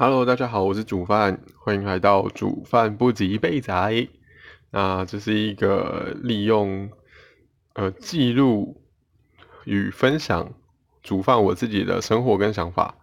[0.00, 4.08] Hello，大家好，我是煮饭，欢迎来到煮饭不及备仔。
[4.70, 6.92] 那这是一个利用
[7.74, 8.80] 呃记录
[9.64, 10.54] 与分享
[11.02, 12.94] 煮饭我自己的生活跟想法，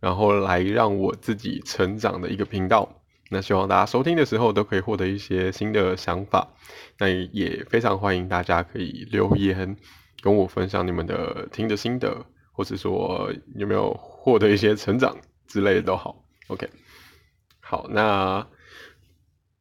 [0.00, 3.00] 然后来让我自己成长的一个频道。
[3.30, 6.48] 那希望大家收听的时候都可以获得一些新的想法。
[6.98, 9.76] 那也非常欢迎大家可以留言
[10.20, 16.24] 跟我分享你们的听的心得，或者说有没有获得一些成长之类的都好。
[16.50, 16.68] OK，
[17.60, 18.44] 好，那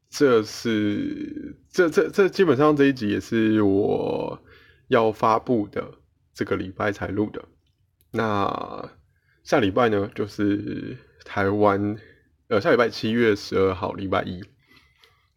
[0.09, 4.41] 这是这这这基本上这一集也是我
[4.87, 5.99] 要发布的
[6.33, 7.45] 这个礼拜才录的。
[8.11, 8.91] 那
[9.43, 11.95] 下礼拜呢，就是台湾
[12.47, 14.41] 呃下礼拜七月十二号礼拜一，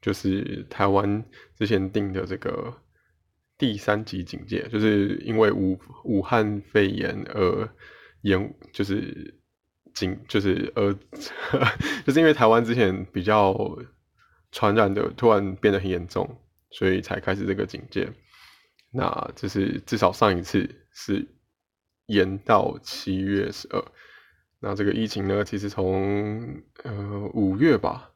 [0.01, 1.23] 就是台湾
[1.59, 2.75] 之前定的这个
[3.59, 7.69] 第三级警戒，就是因为武武汉肺炎而
[8.23, 9.39] 延就是。
[9.95, 10.93] 警 就是呃，
[12.07, 13.55] 就是因为台湾之前比较
[14.51, 16.29] 传染的突然变得很严重，
[16.71, 18.11] 所以才开始这个警戒。
[18.93, 21.27] 那就是至少上一次是
[22.07, 23.83] 延到七月十二。
[24.61, 28.11] 那这个疫情呢，其实从呃五月吧，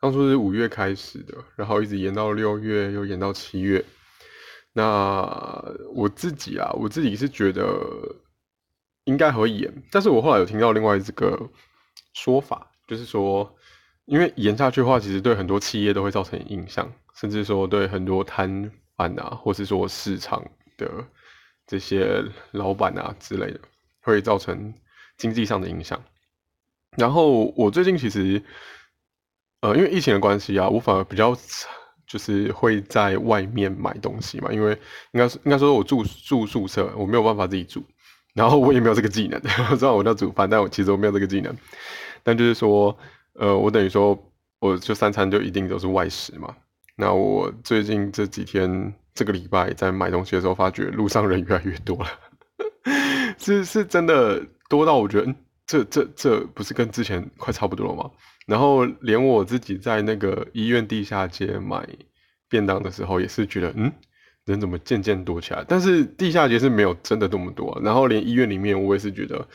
[0.00, 3.84] 当初是五月开始的，然后一直延到六月，又延到七月。
[4.72, 5.22] 那
[5.92, 8.16] 我自己啊，我自己是觉得。
[9.04, 11.50] 应该会延，但是我后来有听到另外一个
[12.14, 13.56] 说法，就是说，
[14.04, 20.44] 因为延下去的话，其实对很多企业都会造成影响，甚至说对很多摊贩啊，或是说市场
[20.76, 20.88] 的
[21.66, 23.60] 这些老板啊之类的，
[24.02, 24.72] 会造成
[25.16, 26.00] 经济上的影响。
[26.96, 28.42] 然后我最近其实，
[29.62, 31.36] 呃，因为疫情的关系啊，我反而比较
[32.06, 34.72] 就是会在外面买东西嘛，因为
[35.12, 37.82] 应该是应该说我住住宿舍，我没有办法自己住。
[38.34, 41.54] 然后我也没有这个技能， 我知道我叫煮饭，但我其实我没有这个技能。
[42.22, 42.96] 但就是说，
[43.34, 44.16] 呃，我等于说，
[44.60, 46.54] 我就三餐就一定都是外食嘛。
[46.96, 52.08] 那我最近这几天，这个礼拜在买东西的时候，发觉路上人越来越多了，
[53.38, 55.34] 是是真的多到我觉得，嗯，
[55.66, 58.10] 这这这不是跟之前快差不多了吗？
[58.46, 61.86] 然后连我自己在那个医院地下街买
[62.48, 63.92] 便当的时候，也是觉得，嗯。
[64.44, 65.64] 人怎么渐渐多起来？
[65.68, 69.46] 但是地下街是没有真的这么多，然后连医院里面我也是觉得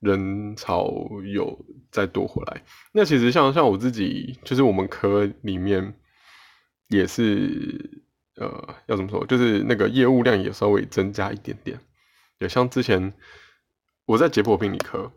[0.00, 0.92] 人潮
[1.34, 1.58] 有
[1.90, 2.62] 再多回来。
[2.92, 5.94] 那其实像像我自己，就是我们科里面
[6.88, 8.02] 也是
[8.36, 9.24] 呃，要怎么说？
[9.24, 11.78] 就是那个业务量也稍微增加一点点。
[12.40, 13.14] 也，像之前
[14.04, 15.10] 我在解剖病理科，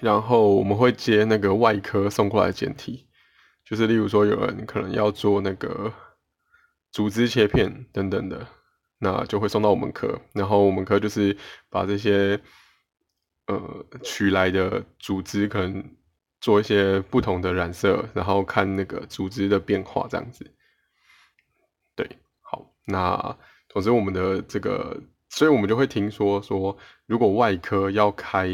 [0.00, 3.06] 然后我们会接那个外科送过来检体，
[3.66, 5.92] 就是例如说有人可能要做那个。
[6.94, 8.46] 组织切片等等的，
[8.98, 11.36] 那就会送到我们科，然后我们科就是
[11.68, 12.40] 把这些
[13.48, 15.84] 呃取来的组织可能
[16.40, 20.48] 做一些不同的染色，然后看那个组织的变化这样子。
[21.96, 22.08] 对，
[22.40, 23.36] 好，那
[23.68, 24.96] 总之我们的这个，
[25.30, 28.48] 所以我们就会听说说，如果外科要开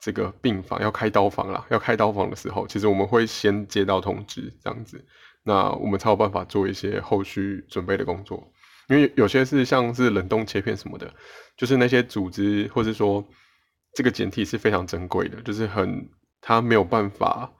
[0.00, 5.04] 这个病房，要开刀房啦，要开刀房的时候，其实我们会先接到通知这样子。
[5.46, 8.50] 那我们才有办法做一些后续准备的工作，
[8.88, 11.12] 因为有些是像是冷冻切片什么的，
[11.54, 13.22] 就是那些组织或者说
[13.92, 16.08] 这个简体是非常珍贵的，就是很
[16.40, 17.52] 它没有办法，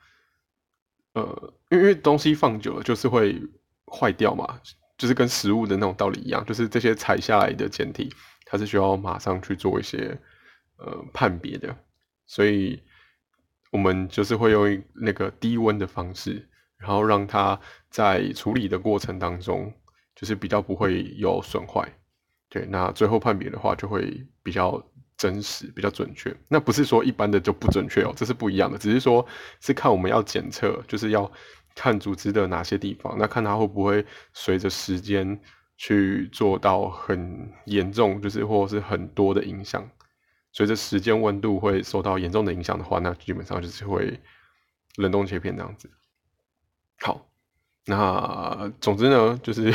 [1.12, 3.38] 呃，因为东西放久了就是会
[3.86, 4.58] 坏掉嘛，
[4.96, 8.10] 就是跟食物的那种道理一样，就是这些采下来的简体，
[8.46, 10.18] 它是需要马上去做一些
[10.78, 11.76] 呃判别的，
[12.26, 12.82] 所以
[13.70, 16.48] 我们就是会用那个低温的方式。
[16.78, 17.58] 然后让它
[17.90, 19.72] 在处理的过程当中，
[20.14, 21.86] 就是比较不会有损坏，
[22.48, 24.82] 对，那最后判别的话就会比较
[25.16, 26.34] 真实、比较准确。
[26.48, 29.26] 那不是说一般的就不准确哦，这是不一样的，只是说
[29.60, 31.30] 是看我们要检测，就是要
[31.74, 35.40] 看组织的哪些地方，那看它会不会随着时间
[35.76, 39.88] 去做到很严重，就是或是很多的影响。
[40.52, 44.20] 随着时间温度会受到严重的影响的话，那基本上就是会
[44.96, 45.90] 冷冻切片这样子。
[47.04, 47.28] 好，
[47.84, 49.70] 那总之呢，就是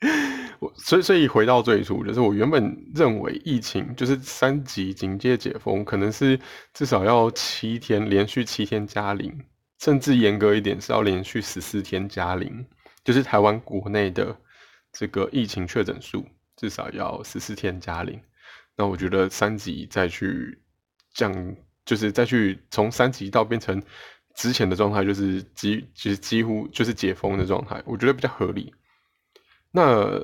[0.58, 6.40] 我所以所以回到最初，就是我原本认为疫情就是三级警戒解封，可能是
[6.72, 9.38] 至少要七天连续七天加零，
[9.80, 12.66] 甚至严格一点是要连续十四天加零，
[13.04, 14.34] 就是台湾国内的
[14.92, 16.24] 这个疫情确诊数
[16.56, 18.18] 至少要十四天加零。
[18.78, 20.58] 那我觉得三级再去
[21.12, 21.54] 降，
[21.84, 23.82] 就是再去从三级到变成。
[24.36, 28.72] 之前的状态就是几，其实几乎就是解封的状态，我觉得比较合理。
[29.70, 30.22] 那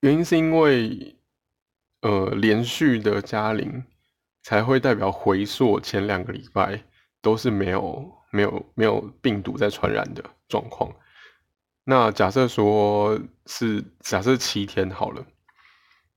[0.00, 1.16] 原因是因为，
[2.00, 3.84] 呃，连续的加零
[4.42, 6.82] 才会代表回溯前两个礼拜
[7.20, 10.90] 都是没有没有没有病毒在传染的状况。
[11.84, 15.26] 那假设说是假设七天好了，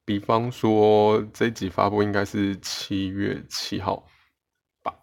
[0.05, 4.07] 比方说这一集发布应该是七月七号
[4.83, 4.93] 吧？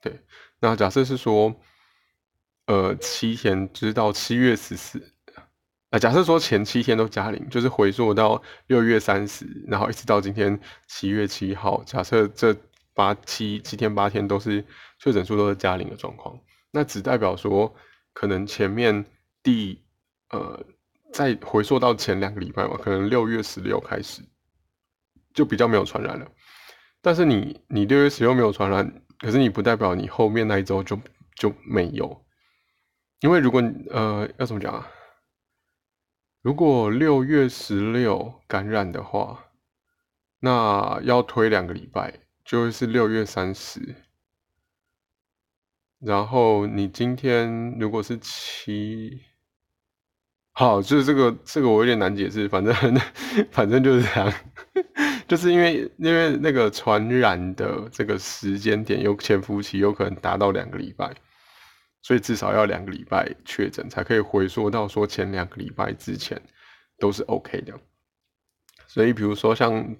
[0.00, 0.20] 对，
[0.60, 1.54] 那假设是说，
[2.66, 5.14] 呃，七天直到七月十四。
[5.90, 12.54] 啊，假设说前七天都加零，就是回溯到六月三十，然后一直到今天七月七号，假设这
[12.94, 14.64] 八七七天八天都是
[15.00, 16.38] 确诊数都是加零的状况，
[16.70, 17.74] 那只代表说
[18.12, 19.04] 可能前面
[19.42, 19.82] 第
[20.30, 20.64] 呃
[21.12, 24.22] 再回溯到前两个礼拜嘛，可能六月十六开始
[25.34, 26.30] 就比较没有传染了。
[27.02, 30.98] 但是你你六月十六没有传染，可是你不代表你后面那一周就
[31.36, 32.24] 就没有，
[33.20, 34.88] 因为如果呃要怎么讲啊？
[36.40, 39.50] 如果六月十六感染的话，
[40.38, 43.94] 那要推两个礼拜，就会是六月三十。
[45.98, 49.20] 然后你今天如果是七，
[50.52, 52.74] 好，就是这个这个我有点难解释，反正
[53.50, 54.32] 反正就是这样，
[55.26, 61.14] 就是因为因为那个传染的这个时间点有潜伏期，有可能达到两个礼拜。
[62.02, 66.40] 所以至少要两个礼拜确诊，才可以回溯到说前两个礼拜之前
[66.98, 67.78] 都是 OK 的。
[68.86, 69.96] 所以比如说像，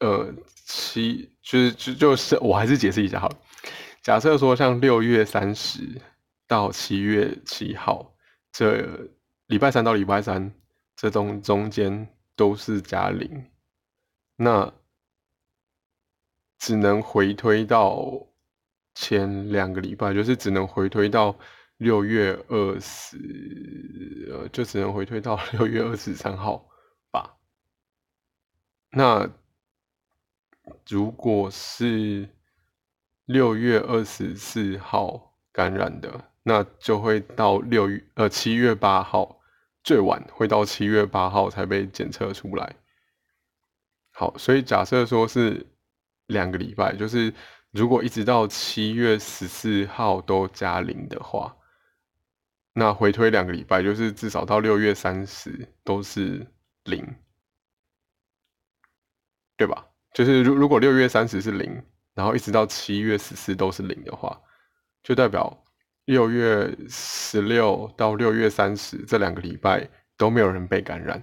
[0.00, 0.34] 呃，
[0.66, 3.36] 七就是就就是我还是解释一下好了。
[4.02, 5.88] 假设说像六月三十
[6.48, 8.12] 到七月七号
[8.52, 8.84] 这
[9.52, 10.50] 礼拜三到礼拜三
[10.96, 13.44] 这中中间都是加零，
[14.36, 14.72] 那
[16.58, 18.26] 只能回推到。
[18.94, 21.34] 前两个礼拜就是只能回推到
[21.78, 23.16] 六月二十，
[24.30, 26.68] 呃，就只能回推到六月二十三号
[27.10, 27.38] 吧。
[28.90, 29.26] 那
[30.86, 32.28] 如果是
[33.24, 39.40] 六月二十四号感染的，那就会到六月呃七月八号，
[39.82, 42.76] 最晚会到七月八号才被检测出来。
[44.10, 45.66] 好，所以假设说是
[46.26, 47.32] 两个礼拜，就是。
[47.72, 51.56] 如果一直到七月十四号都加零的话，
[52.74, 56.46] 那回推两个礼拜，就是至少到六月三十都是
[56.84, 57.02] 零，
[59.56, 59.86] 对吧？
[60.12, 61.82] 就是如如果六月三十是零，
[62.12, 64.38] 然后一直到七月十四都是零的话，
[65.02, 65.61] 就代表
[66.04, 71.22] 六月十六到六月三十这两个礼拜都没有人被感染。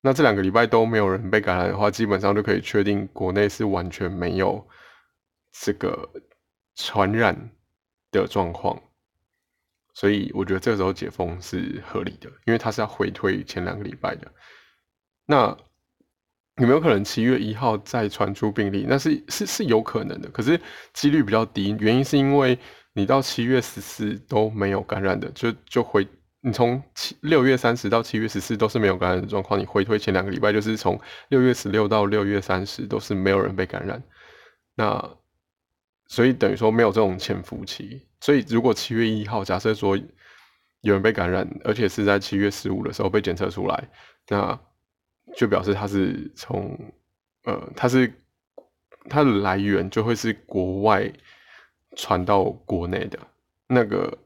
[0.00, 4.66] 那这两个礼拜都没有人被感染的话，基本上就可以确定国内是完全没有。
[5.56, 6.10] 这个
[6.74, 7.48] 传染
[8.10, 8.76] 的状况，
[9.94, 14.26] 所以我觉得这时候解封是合理的，因为它是要回推前两个礼拜的。
[15.26, 15.56] 那
[16.56, 18.84] 有没有可能七月一号再传出病例？
[18.88, 20.60] 那是是是有可能的，可是
[20.92, 21.76] 几率比较低。
[21.78, 22.58] 原因是因为
[22.94, 26.08] 你到七月十四都没有感染的，就就回
[26.40, 30.98] 你从七六月三十到七月十四都是没有感染的状况，你回推前两个礼拜就是从
[31.28, 34.02] 六月十六到六月三十都是没有人被感染，
[34.74, 35.16] 那。
[36.06, 39.96] 所以等于说没有这种潜伏期，所以如果七月一号假设说
[40.82, 43.88] 有人被感染，而且是在七月十五的时候被检测出来，
[44.28, 44.56] 那
[45.34, 46.78] 就表示他是从
[47.44, 48.12] 呃，他是
[49.08, 51.10] 他的来源就会是国外
[51.96, 53.18] 传到国内的，
[53.66, 54.16] 那个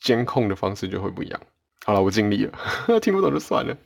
[0.00, 1.40] 监控的方式就会不一样。
[1.84, 2.52] 好了，我尽力了，
[3.00, 3.76] 听不懂就算了，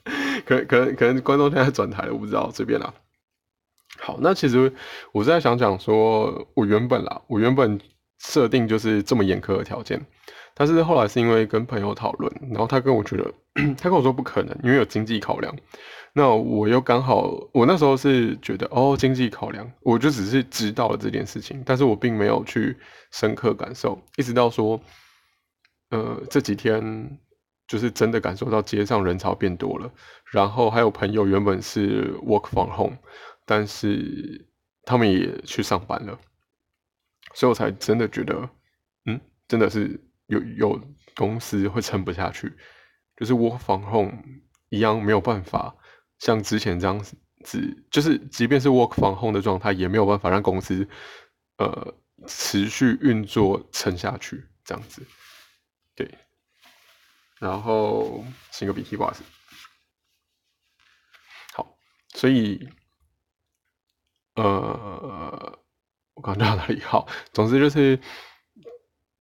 [0.47, 2.95] 可可能可能观众现在转台了，我不知道，随便啦。
[3.99, 4.73] 好，那其实
[5.13, 7.79] 我在想讲说，我原本啦，我原本
[8.19, 10.07] 设定就是这么严苛的条件，
[10.55, 13.31] 但是后来是因为跟朋友讨论，然后他跟我觉得，
[13.77, 15.55] 他跟我说不可能，因为有经济考量。
[16.13, 22.77] 那我又刚好，我那时候是觉得，哦，经济考量，我就只是知道了这件事情，但是我并没有去
[23.13, 24.81] 深刻感受，一直到说，
[25.91, 27.19] 呃，这几天
[27.69, 29.91] 就是真的感受到街上人潮变多了，
[30.33, 32.99] 然后还有朋友原本是 work from home。
[33.47, 34.47] 但是
[34.85, 36.17] 他们也去上班了，
[37.35, 38.49] 所以我才真的觉得，
[39.07, 40.81] 嗯，真的是有有
[41.17, 42.53] 公司会撑不下去，
[43.17, 44.13] 就是 work from home
[44.69, 45.75] 一样没有办法
[46.21, 46.97] 像之前这样
[47.45, 50.89] 子，就是即便是 work from home 的状态，也没有办法让公司
[51.59, 51.95] 呃
[52.29, 55.03] 持续运作撑下去这样子，
[55.97, 56.09] 对，
[57.41, 59.25] 然后擤个鼻涕不好意思，
[61.55, 61.77] 好，
[62.15, 62.69] 所以。
[64.37, 65.59] 呃，
[66.15, 66.81] 我刚到哪里？
[66.87, 67.99] 好，总之就是，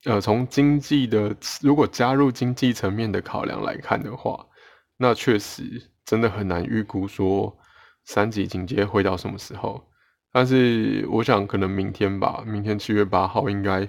[0.06, 4.48] 呃，从经济的，如果加入经济层面的考量来看的话，
[4.96, 7.56] 那确实真的很难预估说
[8.04, 9.88] 三级警戒会到什么时候。
[10.32, 13.88] 但是我想，可能明天吧，明天七月八号应该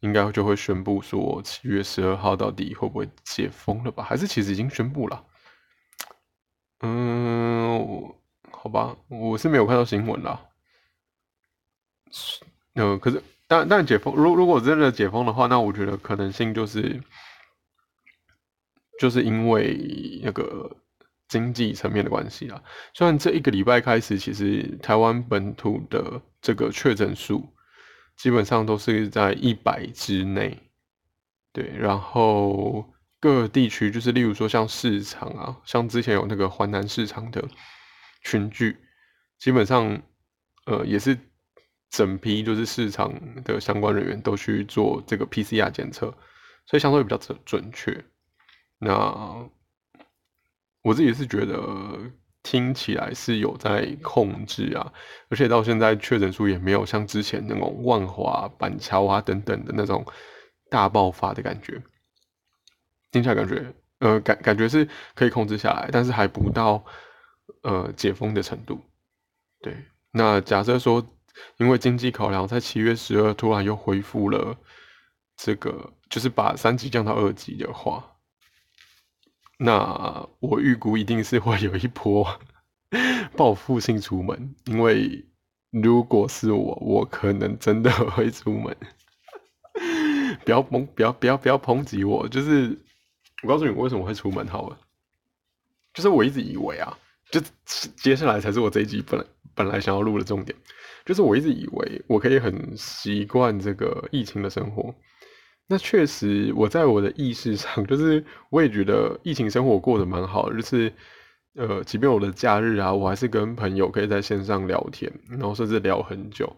[0.00, 4.02] 应该就会宣布说七月十二号到底会不会解封了吧？
[4.02, 5.22] 还是其实已经宣布了？
[6.80, 8.14] 嗯，
[8.50, 10.40] 好吧，我是没有看到新闻啦。
[12.76, 17.02] 嗯，可是，但但解封，如如果真的解封的话，那我觉得可能性就是，
[18.98, 20.74] 就是因为那个
[21.28, 22.62] 经济层面的关系啦。
[22.94, 27.48] 虽然这一个礼拜开始，其实台湾本土的这个确诊数
[28.16, 30.58] 基本上都是在一百之内，
[31.52, 32.92] 对，然后。
[33.20, 37.44] 各地区就是，例如说像市场啊，像之前有那个华南市场的
[38.22, 38.76] 群聚，
[39.40, 40.00] 基本上，
[40.66, 41.18] 呃，也是
[41.90, 46.16] 整批就是市场的相关人员都去做这个 PCR 检测，
[46.64, 48.04] 所以相对比较准准确。
[48.78, 48.94] 那
[50.82, 51.98] 我自己是觉得
[52.42, 54.92] 听起来是有在控制啊，
[55.28, 60.06] 而且到现在确诊数也没有像之前那种万华、板桥啊等等的那种
[60.70, 61.82] 大爆发的感觉。
[63.10, 66.84] 听起来感觉，呃，感感觉是可以控制下来，但是还不到
[67.62, 68.80] 呃解封的程度。
[69.60, 69.74] 对，
[70.12, 71.04] 那假设说，
[71.56, 74.56] 因为经济考量，在七月十二突然又恢复了
[75.36, 78.04] 这个，就是把三级降到二级的话，
[79.58, 82.26] 那我预估一定是会有一波
[83.36, 85.26] 报复性出门，因为
[85.70, 88.74] 如果是我，我可能真的会出门。
[90.44, 92.78] 不要抨，不要不要不要抨击我，就是。
[93.44, 94.76] 我告诉你，为什么会出门好了，
[95.94, 96.98] 就是我一直以为啊，
[97.30, 97.40] 就
[97.94, 99.24] 接下来才是我这一集本来
[99.54, 100.58] 本来想要录的重点，
[101.06, 104.92] 就是我一直以为我可以很习惯这个疫情的生活。
[105.70, 110.90] 那确实，我在我的意识上， 就是我也觉得疫情生活过得蛮好，就是
[111.54, 116.56] 呃，即便我的假日啊，我还是跟朋友可以在线上聊天，然后甚至聊很久。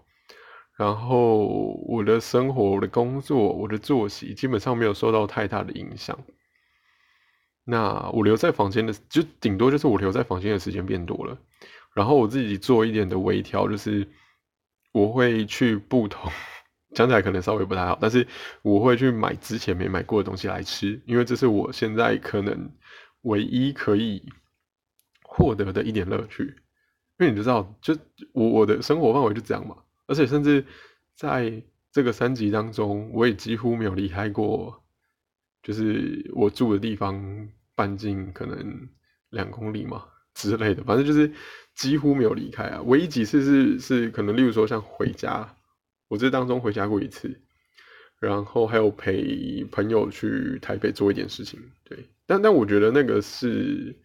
[0.78, 1.44] 然后
[1.88, 6.18] 我的生活、我的工作、我的作息，基本上没有受到太大的影响。
[7.64, 11.36] 那我留在房间的，就顶多就是我留在房间的时间变多了，
[11.94, 14.08] 然后我自己做一点的微调，就是
[14.92, 16.30] 我会去不同，
[16.94, 18.26] 讲起来可能稍微不太好，但是
[18.62, 22.70] 我会去买之前没买过的东西来吃，因为这是我现在可能
[23.22, 24.22] 唯一可以
[25.22, 26.44] 获得的一点乐趣。
[27.18, 27.96] 因为你知道，就
[28.32, 30.64] 我我的生活范围就这样嘛，而且甚至
[31.14, 34.82] 在这个三级当中，我也几乎没有离开过，
[35.62, 37.48] 就是我住的地方。
[37.76, 38.90] 半径可能
[39.30, 40.04] 两公里嘛
[40.34, 41.32] 之类的，反正就是
[41.74, 42.82] 几乎没有离开啊。
[42.82, 45.56] 唯一几次是是可能，例如说像回家，
[46.10, 47.40] 我这当中回家过一次，
[48.18, 51.60] 然后还有陪朋友去台北做一点事情。
[51.84, 53.96] 对，但但我觉得那个是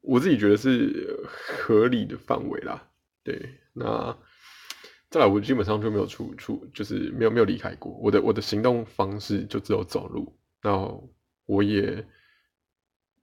[0.00, 2.88] 我自己觉得是合理的范围啦。
[3.22, 4.16] 对，那
[5.10, 7.92] 再来我基本上就没有出出，就是没有没有离开过。
[8.02, 12.02] 我的我的行动方式就只有走路，然后我也。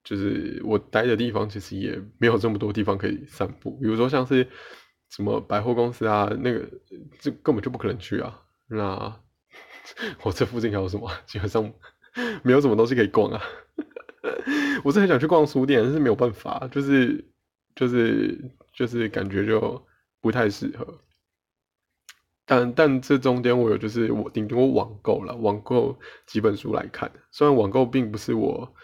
[0.04, 3.78] 就是我待的地方，其实也没有这么多地方可以散步。
[3.80, 4.48] 比如说像是
[5.14, 6.66] 什么百货公司啊，那个
[7.20, 8.42] 这根本就不可能去啊。
[8.66, 9.20] 那
[10.24, 11.10] 我这附近还有什么？
[11.26, 11.70] 基本上
[12.42, 13.42] 没有什么东西可以逛啊。
[14.82, 17.22] 我是很想去逛书店，但是没有办法，就是
[17.76, 19.84] 就是就是感觉就
[20.22, 20.98] 不太适合。
[22.46, 27.12] 但但这中间我有就是我顶多网购了，网购几本书来看。
[27.30, 28.74] 虽然网购并不是我。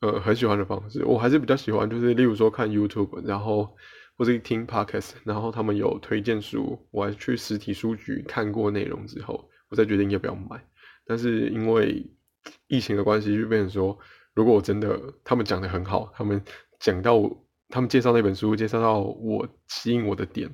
[0.00, 3.74] 呃，很喜欢的方式，我还是比较喜欢，就是例如说看 YouTube，然后
[4.16, 10.64] 或者听 Podcast，然后他们有推荐书，我还去实体书局看过内容之后，我再决定要不要买。
[11.06, 12.04] 但是因为
[12.66, 13.98] 疫情的关系，就变成说，
[14.34, 16.42] 如果我真的他们讲的很好，他们
[16.78, 17.20] 讲到
[17.68, 20.50] 他们介绍那本书，介绍到我吸引我的点，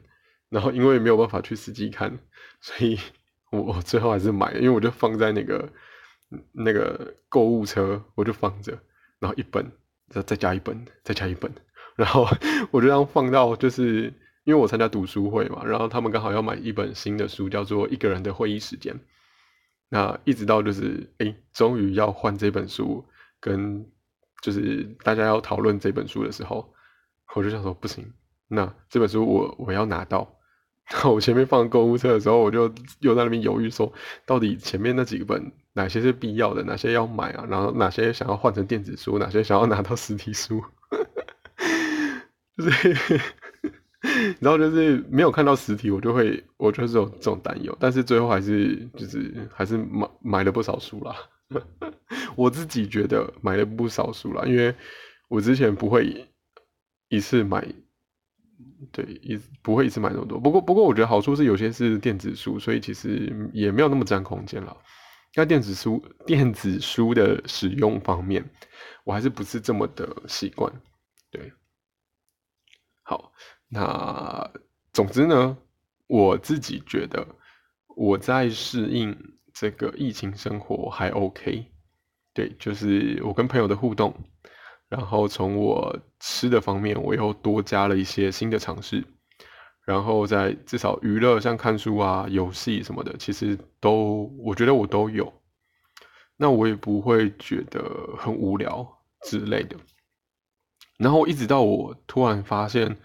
[0.48, 2.18] 然后因为没有办法去实际看，
[2.60, 2.98] 所以
[3.52, 5.68] 我我最后还是买了，因为我就放在那个
[6.52, 8.78] 那个购物车，我就放着。
[9.18, 9.70] 然后一本，
[10.08, 11.52] 再再加一本，再加一本，
[12.00, 12.26] 然后
[12.70, 14.04] 我就这样放到，就是
[14.44, 18.94] 因为我参加读书会嘛，然后他们刚好要买一本新的书，叫做《一个人的会议时间》。
[19.90, 23.04] 那一直到就是，哎，终于要换这本书，
[23.38, 23.86] 跟
[24.40, 26.72] 就是大家要讨论这本书的时候，
[27.34, 28.10] 我就想说不行，
[28.48, 30.36] 那这本书我我要拿到。
[30.90, 33.92] 然后我前面放购物车的时候，我就又在那边犹豫说，
[34.26, 35.52] 到底前面那几本。
[35.72, 37.46] 哪些是必要的，哪些要买啊？
[37.48, 40.60] 然后哪些想要换成电子书，哪些想要拿到实体书？
[42.60, 43.20] 就是，
[44.40, 47.76] 然后就是没有看到实体，我就会，我就是有这种担忧。
[47.80, 51.14] 但是最后还是就是还是买买了不少书啦。
[52.36, 54.74] 我自己觉得买了不少书啦，因为
[55.28, 56.28] 我之前不会
[57.08, 57.66] 一次买，
[58.92, 60.38] 对，一不会一次买那么多。
[60.38, 64.76] 不过不过我觉得好处是有些是电子书，所以其实也没有那么占空间了。
[65.34, 68.48] 那电子书电子书的使用方面，
[69.04, 70.72] 我还是不是这么的习惯。
[71.32, 71.52] 对，
[73.10, 73.32] 好，
[73.66, 74.48] 那
[74.92, 75.58] 总之呢，
[76.06, 77.26] 我自己觉得
[77.96, 81.66] 我在适应这个疫情生活还 OK。
[82.32, 84.14] 对，就是我跟朋友的互动，
[84.88, 89.04] 然后从我吃的方面，我又多加了一些新的尝试。
[89.84, 95.32] 然后在至少娱乐，像看书啊、游戏什么的，其实都我觉得我都有。
[96.36, 98.86] 那我也不会觉得很无聊
[99.24, 99.76] 之类的。
[101.00, 102.96] 然后一直到我突然发现，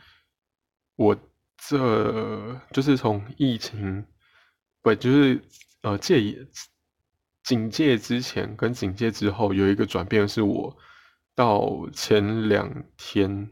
[0.97, 1.17] 我
[1.57, 4.05] 这就是从疫情
[4.81, 5.41] 不就是
[5.81, 6.45] 呃戒
[7.41, 10.75] 警戒之前跟警戒之后有一个转变，是我
[11.33, 13.49] 到前两天。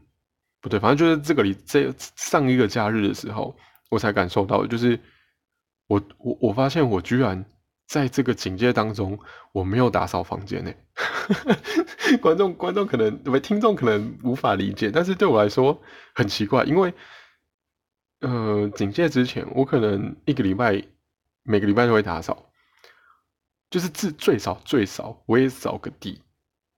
[0.60, 3.54] 不对，反正就是这个里这上一个假日的时候，
[3.90, 4.98] 我才感受到，就是
[5.86, 7.44] 我我我发现我居然
[7.94, 9.16] 在这个警戒当中，
[9.52, 10.72] 我没有打扫房间呢。
[12.20, 15.80] 观众观众可能不听众可能无法理解，但是对我来说
[16.12, 16.92] 很奇怪，因为
[18.18, 20.82] 呃警戒之前，我可能一个礼拜
[21.44, 22.50] 每个礼拜都会打扫，
[23.70, 26.20] 就是至最少最少我也扫个地。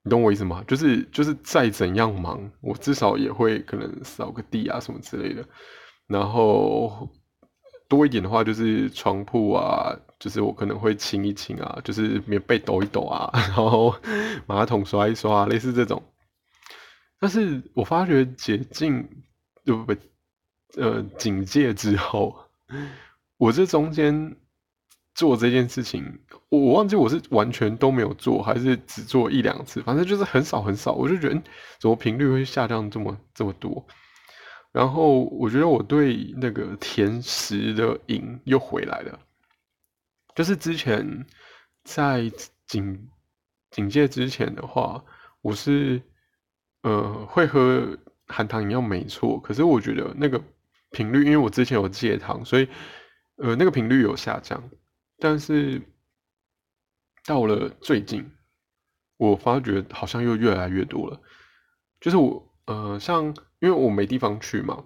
[0.03, 0.63] 你懂我意思吗？
[0.69, 5.43] 就是就是再怎样忙，我至少也会可能扫个地啊什么之类的。
[6.07, 7.09] 然后
[7.89, 13.95] 多一点的话，就是床铺啊，就是我可能会清一清啊，就是棉被抖一抖啊， 然后
[14.47, 16.03] 马桶刷一刷，类似这种。
[17.19, 19.09] 但是我发觉解禁，
[19.65, 19.99] 对不对？
[20.77, 22.37] 呃，警戒之后，
[23.37, 24.37] 我这中间。
[25.17, 30.93] 做这件事情，我忘记我是完全都没有做，还是只做一两次，反正就是很少很少。
[30.93, 31.43] 我就觉得，
[31.81, 33.87] 怎么频率会下降这么这么多？
[34.77, 39.19] 然后我觉得我对那个甜食的瘾又回来了。
[40.35, 41.27] 就是之前
[41.83, 42.31] 在
[42.67, 43.09] 警
[43.71, 45.03] 警戒之前的话，
[45.41, 46.03] 我是
[46.83, 50.39] 呃会喝含糖饮料没错，可是我觉得那个
[50.91, 52.69] 频率，因为我之前有戒糖，所以
[53.37, 54.63] 呃那个频率有下降。
[55.19, 55.81] 但是
[57.25, 58.31] 到了最近，
[59.17, 61.19] 我发觉好像又越来越多了。
[61.99, 64.85] 就是我呃，像因为我没地方去嘛，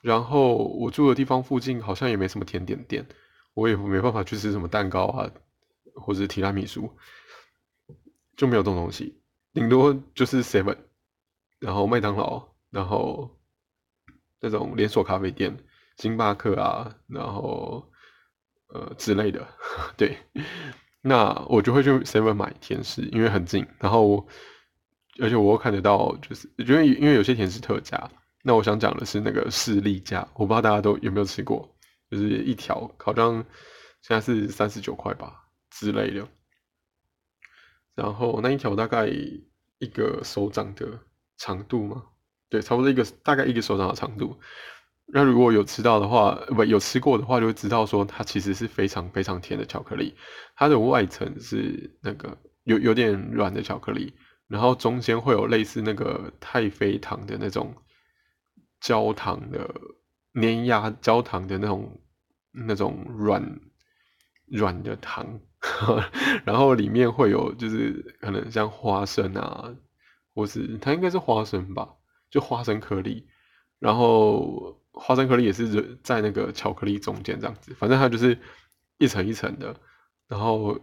[0.00, 3.06] 然后我住的地方附近好像也没什么甜点店，
[3.54, 5.30] 我也没办法去吃什么蛋糕啊，
[5.94, 6.90] 或者提拉米苏，
[8.36, 9.20] 就没有这种东西。
[9.52, 10.76] 顶多就是 seven，
[11.58, 13.38] 然后麦当劳，然后
[14.40, 15.56] 那种连锁咖啡店，
[15.96, 17.88] 星巴克啊，然后。
[18.74, 19.46] 呃之类的，
[19.98, 20.16] 对，
[21.02, 24.26] 那我就会去 Seven 买甜食，因为很近，然后
[25.20, 28.10] 而且我又看得到，就是因为因为有些甜食特价。
[28.44, 31.72] 那我想讲的是那个士力架，我不知道大家都有没有吃过，
[32.10, 33.34] 就是一条好像
[34.02, 35.32] 现在是三十九块吧
[35.70, 36.26] 之类的，
[37.94, 40.98] 然后那一条大概一个手掌的
[41.36, 42.02] 长度嘛，
[42.48, 44.36] 对，差不多一个大概一个手掌的长度。
[45.06, 50.16] 那如果有吃到的话，不有吃过的话，就会知道说它其实是非常非常甜的巧克力。
[50.56, 54.12] 它的外层是那个有有点软的巧克力，
[54.52, 57.74] 然后中间会有类似那个太妃糖的那种
[58.80, 59.68] 焦糖的
[60.34, 62.00] 粘压焦糖的那种
[62.52, 63.60] 那种软
[64.46, 65.40] 软的糖，
[66.44, 69.74] 然后里面会有就是可能像花生啊，
[70.34, 71.88] 或是它应该是花生吧，
[72.30, 73.26] 就花生颗粒，
[73.78, 74.78] 然后。
[74.94, 78.38] 花生颗粒也是在那个巧克力中间这样子，反正它就是
[78.98, 79.74] 一层一层的。
[80.28, 80.78] 然后，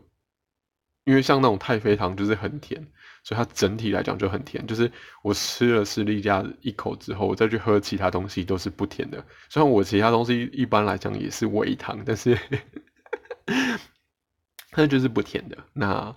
[1.10, 2.80] 因为像那种太妃糖就是很甜，
[3.24, 4.65] 所以它整体来讲就很甜。
[4.67, 4.91] 就是
[5.24, 9.26] 我吃了士力架一口之后，我再去喝其他东西都是不甜的。
[9.50, 12.38] 虽然我其他东西一般来讲也是微糖，但是
[14.69, 15.58] 它就是不甜的。
[15.74, 16.15] 那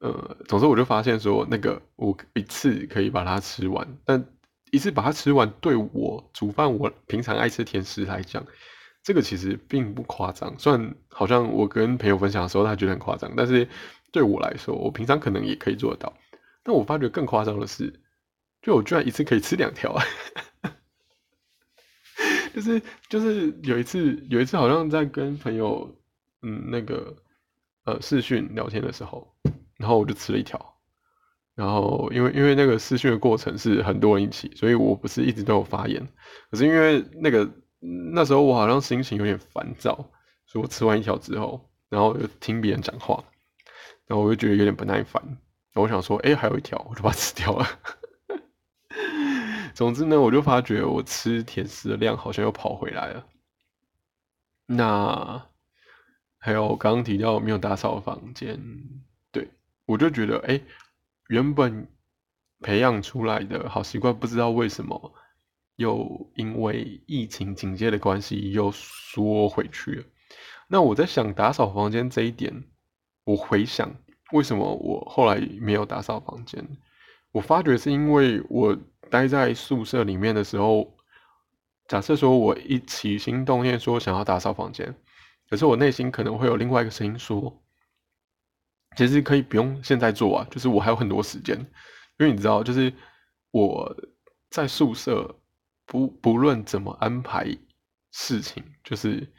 [0.00, 4.24] 呃，总之我就发现说，那个我一次可以把它吃完，但。
[4.70, 8.44] 一次把它吃完，对我煮饭，我平常爱吃甜食来讲，
[9.08, 10.54] 这个其实并不夸张。
[10.58, 13.66] 虽然好像我跟朋友分享的时候，他觉得很夸张，但是
[14.12, 16.12] 对我来说，我平常可能也可以做得到。
[16.62, 18.00] 但我发觉更夸张的是，
[18.60, 19.96] 就我居然一次可以吃两条，
[22.54, 25.98] 就是就是有一次有一次好像在跟朋友
[26.42, 27.16] 嗯那个
[27.84, 29.34] 呃视讯聊天的时候，
[29.78, 30.74] 然后我就吃了一条。
[31.54, 36.06] 然后，因为因为那个试训的过程是很多人一起，所以我不是一直都有发言。
[36.50, 39.94] 可是因为那个那时候我好像心情有点烦躁，
[40.46, 43.22] 所以我吃完一条之后，然后又听别人讲话，
[44.06, 45.22] 然后我就觉得有点不耐烦。
[45.74, 47.66] 我想说，哎，还有一条，我就把它吃掉了。
[49.74, 53.26] 总之呢，我就发觉我吃甜食的量好像又跑回来了。
[54.66, 55.44] 那。
[56.40, 58.62] 还有刚刚提到没有打扫房间，
[59.32, 59.50] 对
[59.86, 60.60] 我就觉得，哎，
[61.28, 61.88] 原本
[62.60, 65.12] 培养出来的好习惯，不知道为什么
[65.78, 70.04] 又因为疫情警戒的关系又缩回去了。
[70.66, 72.64] 那我在想打扫房间这一点，
[73.24, 73.88] 我回想
[74.32, 76.62] 为什么我后来没有打扫房间，
[77.32, 78.76] 我发觉是因为我
[79.08, 80.96] 待在宿舍里面的时候，
[81.86, 84.94] 假设说我一起心动念说想要打扫房间。
[85.48, 87.62] 可是我内心可能会有另外一个声音说，
[88.96, 91.56] 其实可以不用现在做啊，就是我还有很多时间，
[92.18, 92.92] 因为你知道，就是
[93.52, 93.96] 我
[94.50, 95.40] 在宿舍
[95.88, 97.44] 不不论怎么安排
[98.12, 99.32] 事情，就是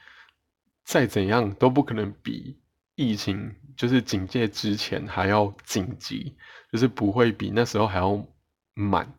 [0.84, 2.60] 再怎样都不可能比
[2.96, 6.36] 疫情就是警戒之前还要紧急，
[6.74, 8.26] 就是不会比那时候还要
[8.74, 9.14] 满，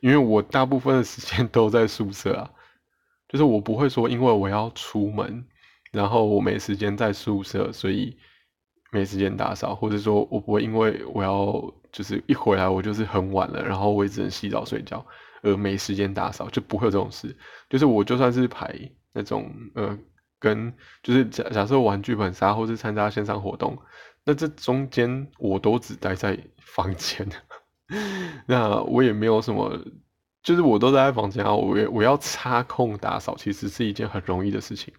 [0.00, 2.50] 因为我大部分的时间 都在宿舍啊，
[3.28, 5.44] 就是我不会说因为我要出门。
[5.92, 8.18] 然后我没时间在宿舍，所以
[8.90, 15.06] 没时间打扫，或者说我不会因为我要就是一回来我就是很晚了，然后我也只能洗澡睡觉，
[15.44, 17.36] 而没时间打扫，就不会有这种事。
[17.70, 18.74] 就是我就算是排
[19.12, 19.96] 那种呃
[20.40, 23.78] 跟就是假假设玩剧本杀或是参加线上活动，
[24.24, 27.28] 那这中间我都只待在房间，
[28.46, 29.78] 那我也没有什么，
[30.42, 34.92] 就是我都待在房间啊，我我要插空打扫，其实是一件很容易的事情。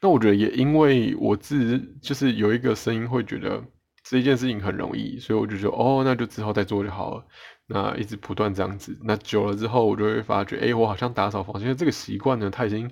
[0.00, 3.62] 那我觉得也因为我自己就是有一个声音会觉得
[4.02, 7.24] 这一件事情很容易，所以我就说哦，那就之后再做就好了。
[7.74, 12.90] 那一直不断这样子，那久了之后，我就会发觉，哎，我好像打扫房间这个习惯呢，他已经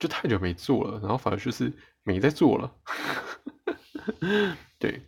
[0.00, 2.74] 就太久没做了，然后反而就是没在做了。
[4.80, 5.00] 对，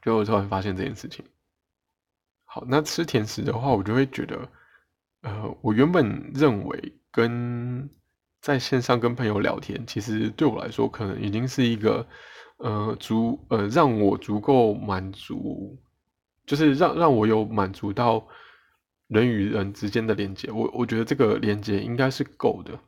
[0.00, 1.24] 就突然发现这件事情。
[2.44, 4.48] 好，那吃甜食的话，我就会觉得，
[5.22, 7.90] 呃，我原本认为跟
[8.40, 12.06] 在线上跟朋友聊天，其实对我来说，可能已经是一个，
[12.58, 15.76] 呃，足呃让我足够满足，
[16.48, 18.26] 就是让让我有满足到
[19.06, 20.50] 人与人之间的连接。
[20.50, 22.80] 我我觉得这个连接应该是够的。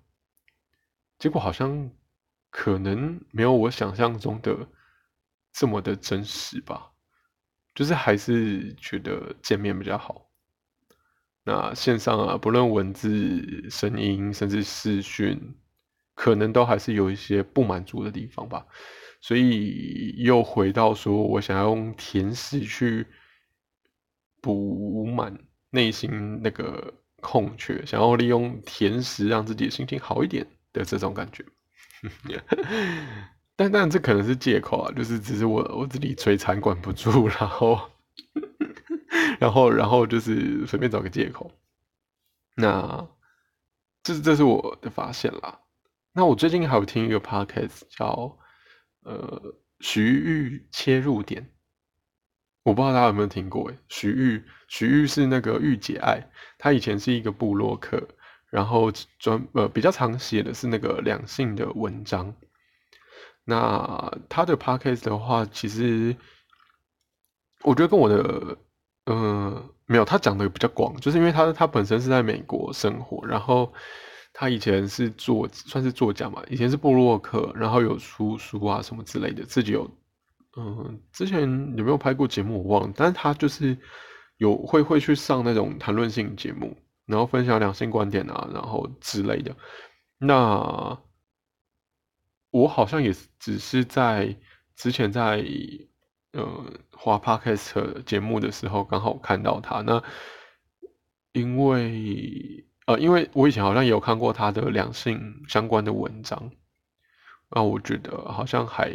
[1.18, 1.90] 结果好像
[2.50, 4.66] 可能没有我想象中的
[5.52, 6.92] 这么的真实吧，
[7.74, 10.30] 就是还是觉得见面比较好。
[11.44, 15.54] 那线上啊，不论文字、声音，甚至视讯，
[16.14, 18.66] 可能都还是有一些不满足的地方吧。
[19.20, 23.06] 所以又回到说，我想要用甜食去
[24.40, 25.37] 补满
[25.70, 31.44] 内心那个空缺，想要利用甜食让自己心情好一点的这种感觉。
[33.57, 37.79] 但但这可能是借口啊，就是只是我我自己嘴馋管不住，然后。
[39.40, 41.50] 然后，然后就是随便找个借口。
[42.57, 43.09] 那
[44.03, 45.61] 这这是我的发现啦。
[46.12, 48.38] 那我最近还有听一个 podcast 叫
[49.03, 51.50] 呃徐玉切入点，
[52.62, 53.78] 我不知道大家有没有听过诶。
[53.88, 58.06] 徐玉，徐玉是那个玉姐爱，她以前是一个部落客，
[58.50, 62.34] 然后专呃比较常写的是那个两性的文章。
[63.44, 66.14] 那他的 podcast 的话，其实
[67.62, 68.56] 我觉得跟我的。
[69.06, 73.72] 嗯，没有，他讲的比较广，就是因为他他本身是在美国生活，然后
[74.32, 79.90] 他以前是作算是作家嘛，以前是布洛克，然后有出书啊什么之类的，自己有
[80.56, 81.40] 嗯，之前
[81.76, 83.76] 有没有拍过节目我忘了，但是他就是
[84.36, 89.56] 有会会去上那种谈论性节目，然后分享两性观点啊，然后之类的。
[90.18, 90.98] 那
[92.50, 94.36] 我好像也只是在
[94.76, 95.44] 之前在。
[96.32, 96.46] 呃，
[96.92, 99.80] 滑 podcast 节目的时候，刚好看到他。
[99.80, 100.00] 那
[101.32, 106.52] 因为呃，因为我以前好像也有看过他的两性相关的文章，
[107.50, 108.92] 那我觉得好像还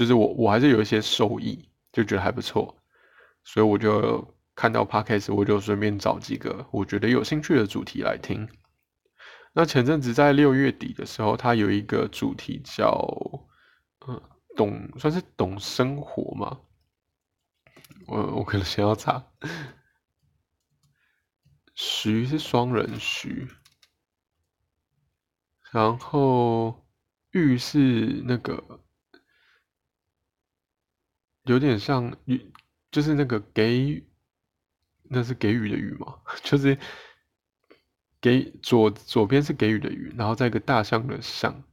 [0.00, 2.74] 就是我我还是有一些受益，就觉得还不错，
[3.44, 8.48] 所以我就看到 podcast，我就顺便找几个我觉得有兴趣的主题来听。
[9.52, 13.06] 那前阵子在六月底的时候，他有一个主题叫
[14.06, 14.22] 嗯。
[14.56, 16.60] 懂算是懂生活吗？
[18.06, 19.24] 我我可能先要查。
[21.74, 23.46] 徐是双人徐，
[25.70, 26.84] 然后
[27.30, 28.80] 玉是那个
[31.44, 32.40] 有点像予，
[32.90, 34.04] 就是那个给，
[35.04, 36.18] 那是给予的予吗？
[36.44, 36.78] 就是
[38.20, 41.64] 给左左边是给予的予，然后再一个大象的象。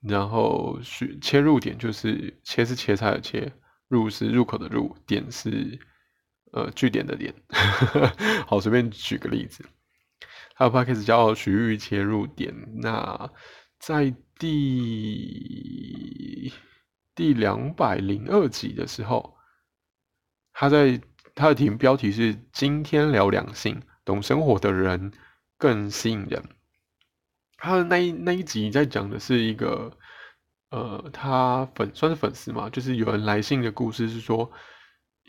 [0.00, 3.52] 然后去切入点就是切是切菜的切，
[3.86, 5.78] 入是入口的入，点是
[6.52, 7.34] 呃据点的点。
[8.48, 9.62] 好，随便举个例子，
[10.54, 12.80] 还有 p a c k a g e 叫徐玉切入点。
[12.80, 13.30] 那
[13.78, 15.30] 在第
[17.14, 19.36] 第两百零二集的时候，
[20.52, 21.00] 他在
[21.34, 25.12] 他的题目标题是“今天聊两性，懂生活的人
[25.58, 26.42] 更吸引人”。
[27.58, 29.96] 他的那一那一集在讲的是一个。
[30.72, 34.48] 呃，他粉算是粉丝嘛，就是有人来信的故事是说，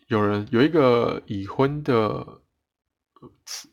[0.05, 2.43] 有人有一个已婚的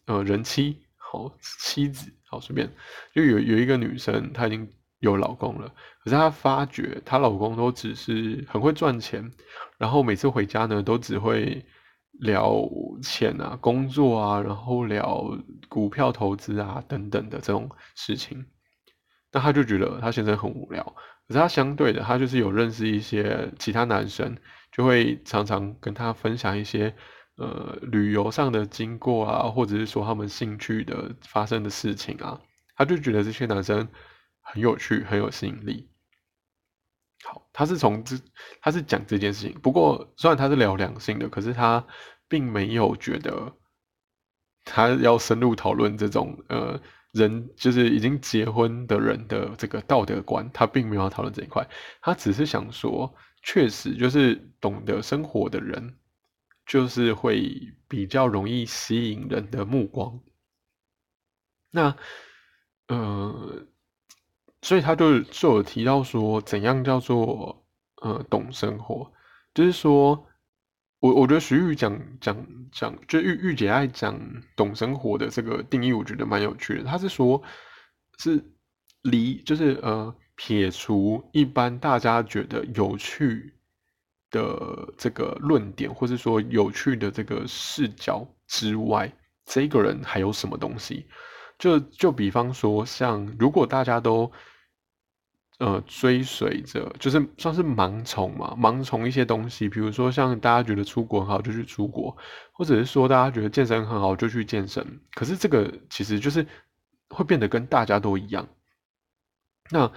[0.06, 2.74] 呃人妻，好妻子，好顺便
[3.12, 5.68] 就有有一个女生，她已经有老公了，
[6.02, 9.30] 可是她发觉她老公都只是很会赚钱，
[9.78, 11.64] 然后每次回家呢都只会
[12.20, 12.52] 聊
[13.02, 15.24] 钱啊、工作啊，然后聊
[15.68, 18.44] 股票投资啊等等的这种事情，
[19.32, 20.82] 那她就觉得她先生很无聊。
[21.28, 24.36] 可是她相对的，她就是有认识一些其他男生，
[24.72, 26.92] 就会常常跟他分享一些
[27.36, 32.40] 呃旅游上的经过啊，或者是说他们兴趣的发生的事情啊，
[32.76, 33.86] 他就觉得这些男生
[34.52, 35.88] 很有趣，很有吸引力。
[37.24, 38.16] 好，他是从这，
[38.60, 39.58] 他是讲这件事情。
[39.60, 41.86] 不过虽然他是聊两性的，可是他
[42.28, 43.56] 并没有觉得
[44.64, 46.80] 他要深入讨论这种呃。
[47.12, 51.66] 人就是已经结婚的人的这个道德观，他并没有讨论这一块，
[52.02, 55.96] 他只是想说，确实就是懂得生活的人，
[56.66, 60.20] 就是会比较容易吸引人的目光。
[61.70, 61.96] 那，
[62.88, 63.66] 呃，
[64.62, 67.64] 所以他就就有提到说，怎样叫做
[68.02, 69.10] 呃懂生活，
[69.54, 70.24] 就是说。
[71.00, 72.36] 我我觉得徐玉讲讲
[72.72, 74.20] 讲，就玉玉姐爱讲
[74.56, 76.82] 懂生活的这个定义，我觉得蛮有趣的。
[76.82, 77.40] 他是说，
[78.18, 78.42] 是
[79.02, 83.54] 离就是呃撇除一般大家觉得有趣
[84.32, 89.08] 的这个论点，或者说有趣的这个视角之外，
[89.44, 91.06] 这个人还有什么东西？
[91.58, 94.30] 就就比方说，像如果大家都。
[95.60, 102.16] 呃，追随着就是算是盲从嘛，盲从一些东西，比如说像大家觉得出国很好就去出国，
[102.52, 105.00] 或者是说大家觉得健身很好就去健身。
[105.14, 106.46] 可是这个其实就是
[107.08, 108.46] 会变得跟大家都一样。
[109.72, 109.90] 那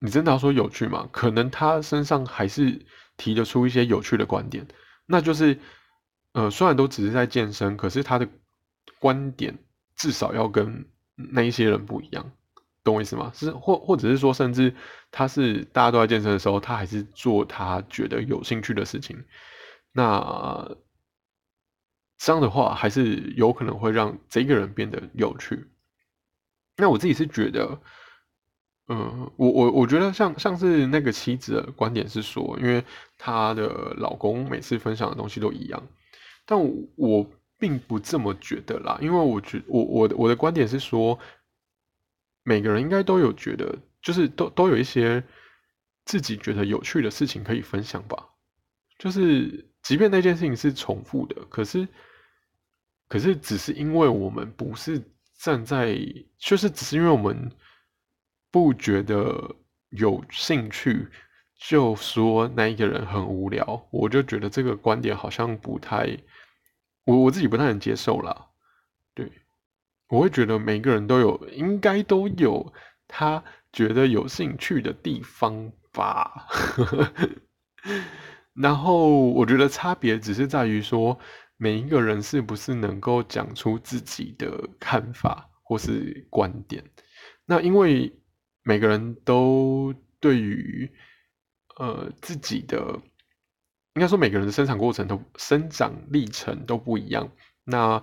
[0.00, 1.08] 你真的要说有趣吗？
[1.12, 2.84] 可能他身上还是
[3.16, 4.66] 提得出一些有趣的观点，
[5.06, 5.60] 那就是
[6.32, 8.28] 呃，虽然都只是在健身，可是他的
[8.98, 9.56] 观点
[9.98, 12.32] 至少要跟那一些人不一样。
[12.84, 13.30] 懂我意思吗？
[13.34, 14.74] 是或或者是说，甚至
[15.10, 19.22] 他是大家都在健身的时候，他还是做他觉得有兴趣的事情。
[19.92, 20.66] 那
[22.16, 25.66] 这样的话，还是有可能会让这个人变得有趣。
[26.78, 27.78] 那我自己是觉得，
[28.86, 32.82] 嗯，我我我觉得像像是那个妻子的观点是说，因为
[33.18, 35.82] 她的老公每次分享的东西都一样，
[36.46, 36.58] 但
[36.96, 38.98] 我并不这么觉得啦。
[39.00, 41.18] 因为我觉我我的我的观点是说。
[42.44, 45.22] 每个人应该都有觉得，就是都都有一些
[46.06, 48.16] 自己觉得有趣的事情可以分享吧。
[48.98, 51.86] 就是即便那件事情是重复的，可是
[53.06, 55.02] 可是只是因为我们不是
[55.38, 55.94] 站在，
[56.38, 57.52] 就是只是因为我们
[58.50, 59.54] 不觉得
[59.90, 61.06] 有兴趣，
[61.58, 66.16] 就说那一个人很无聊，我就觉得这个观点好像不太，
[67.08, 68.48] 我我自己不太能接受啦。
[69.14, 69.32] 对。
[70.10, 72.72] 我会觉得每个人都有，应该都有
[73.06, 76.46] 他觉得有兴趣的地方吧。
[78.54, 81.18] 然后我觉得差别只是在于说，
[81.58, 86.82] 每一个人是不是能够讲出自己的看法或是观点。
[87.44, 88.10] 那因为
[88.62, 90.90] 每个人都对于
[91.76, 92.98] 呃自己的，
[93.98, 97.28] 应该说每个人的生产过程都生长历程都不一样。
[97.64, 98.00] 那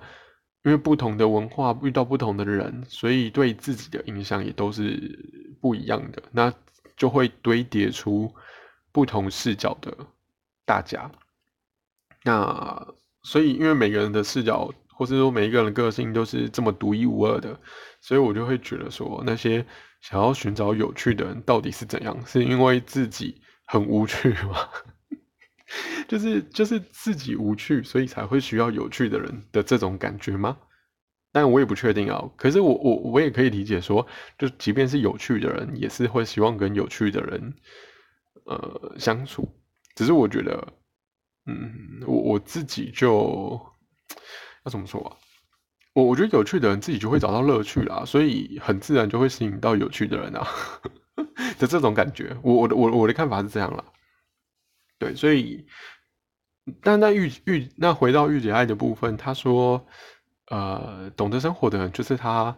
[0.65, 6.21] 因为不同的文化遇到不同的人，所以对自己的影响也都是不一样的。
[6.31, 6.53] 那
[6.97, 8.29] 就会堆叠出
[8.91, 9.95] 不同视角的
[10.65, 11.09] 大家。
[12.25, 17.57] 那所以，因为每个人的视角，或者说每一个人的个性都是这么独一无二的，
[18.01, 19.65] 所以我就会觉得说，那些
[20.01, 22.19] 想要寻找有趣的人到底是怎样？
[22.25, 24.67] 是因为自己很无趣吗？
[26.07, 30.57] 就是就是自己无趣，所以才会需要有趣的人的这种感觉吗？
[31.31, 32.23] 但我也不确定啊。
[32.37, 34.05] 可是我我我也可以理解说，
[34.37, 37.53] 就即便是有趣的人，也是会希望跟有趣的人
[38.45, 39.47] 呃相处。
[39.95, 40.67] 只是我觉得，
[41.45, 43.59] 嗯，我我自己就
[44.65, 45.17] 要怎么说啊？
[45.93, 50.47] 我我觉得有趣的人自己就会找到乐趣啦，所以很自然就会吸引到有趣的人啊
[51.57, 52.37] 的这种感觉。
[52.43, 53.83] 我我的我我的看法是这样了。
[54.97, 55.65] 对，所以，
[56.81, 59.85] 但那玉玉那回到玉姐爱的部分，他说，
[60.49, 62.55] 呃，懂得生活的人，就是他，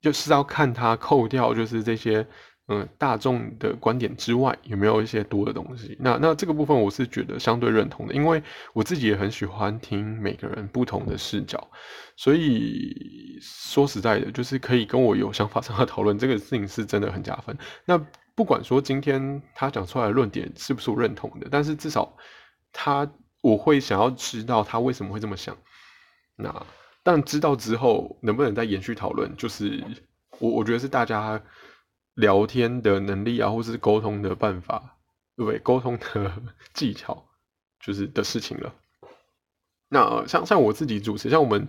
[0.00, 2.26] 就是要看他扣掉，就是这些
[2.68, 5.96] 嗯，大众的观点之外，有没有一些多的东西？
[6.00, 8.42] 那那这个部分我是觉得相对认同的，因为
[8.74, 11.70] 我自己也很喜欢听每个人不同的视角，
[12.16, 17.56] 所以说实在的，就是可以跟我有想法上的讨论，这个事情是真的很加分。
[17.86, 17.98] 那
[18.38, 22.16] 不管说今天他讲出来的论点是不是我认同的，但是至少
[22.72, 23.10] 他
[23.42, 25.58] 我会想要知道他为什么会这么想。
[26.36, 26.64] 那
[27.02, 29.84] 但知道之后能不能再延续讨论，就是
[30.38, 31.42] 我我觉得是大家。
[32.14, 34.96] 聊天的能力啊，或是沟通的办法，
[35.36, 35.60] 对不对？
[35.60, 36.42] 沟通的
[36.74, 37.28] 技巧，
[37.78, 38.74] 就是的事情了。
[39.88, 41.68] 那像像我自己主持，像我们，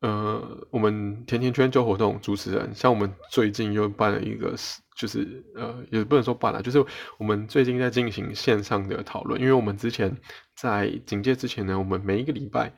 [0.00, 4.54] 呃，我们甜甜圈就活动主持人，像我们最近又办了一个，
[4.96, 6.84] 就是呃，也不能说办了，就是
[7.18, 10.16] 我们最近在进行线上的讨论，因为我们之前
[10.56, 12.72] 在警戒之前呢，我们每一个礼拜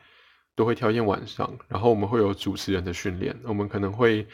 [0.54, 4.26] 都会挑一天晚上，然后我们会有主持人的训练，我们可能会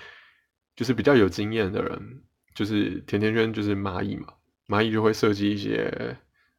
[0.75, 2.23] 就是比较有经验的人。
[2.55, 4.29] 就是甜甜圈，就是蚂蚁嘛，
[4.69, 6.17] 蚂蚁就会设计一些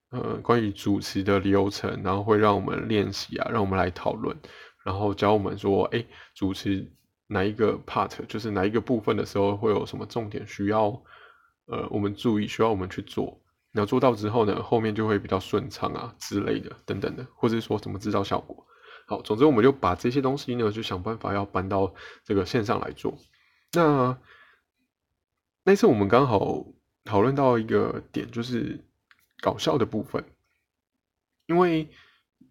[0.09, 4.35] 呃关于主持的流程，然后会让我们练习啊，让我们来讨论，
[4.83, 6.85] 然后教我们说，哎，主持
[7.27, 11.01] 哪一个 part，就是哪一个部分的时候会有什么重点需要
[11.65, 18.65] 呃我们注意，需要我们去做，那做到之后呢，后面就会比较顺畅啊之类的等等的，或者说怎么制造效果。
[19.07, 23.17] 好，总之我们就把这些东西呢，就想办法要搬到这个线上来做。
[23.73, 24.17] 那
[25.63, 26.65] 那次我们刚好
[27.03, 28.83] 讨论到一个点，就是
[29.41, 30.23] 搞笑的部分。
[31.47, 31.87] 因为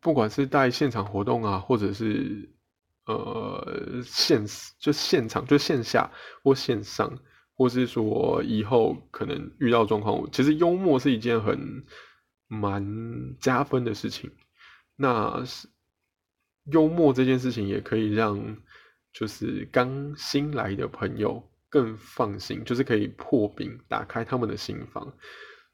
[0.00, 2.48] 不管是带现场活动啊，或者是
[3.06, 4.44] 呃线
[4.78, 6.08] 就现场就线下
[6.44, 7.18] 或线上，
[7.54, 11.84] 或是说以后可能遇到状况，其实幽默是一件很
[12.46, 14.30] 蛮加分的事情。
[14.96, 15.42] 那
[16.72, 18.56] 幽默这件事情也可以让
[19.12, 21.42] 就是刚新来的朋友。
[21.70, 25.12] 更放心，就是可以破冰，打开他们的心房。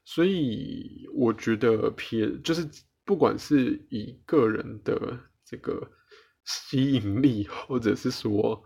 [0.03, 2.67] 所以我觉得，撇就是
[3.05, 5.15] 不管是以个人的
[5.45, 5.87] 这个
[6.43, 8.63] 吸引力，或者是说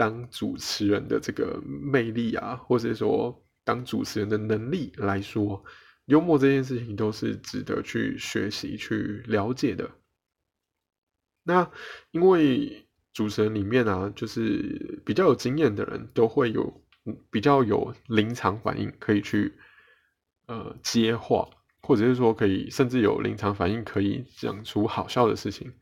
[0.00, 5.62] 当主持人的这个魅力啊，或者说当主持人的能力来说，
[6.06, 9.90] 幽默这件事情都是值得去学习、去了解的。
[11.42, 11.70] 那
[12.12, 12.86] 因为。
[13.12, 16.80] 主持人里面啊，就是比较有经验的人，都会有
[17.28, 19.52] 比较有临场反应，可以去
[20.46, 21.50] 呃接话，
[21.82, 25.74] 或者是说可以甚至有临场反应，可以讲出好笑的事情，